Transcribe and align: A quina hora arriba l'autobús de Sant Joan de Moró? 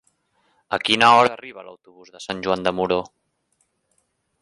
A 0.77 0.79
quina 0.87 1.09
hora 1.17 1.31
arriba 1.35 1.67
l'autobús 1.67 2.11
de 2.17 2.25
Sant 2.27 2.43
Joan 2.49 2.69
de 2.69 2.77
Moró? 2.81 3.01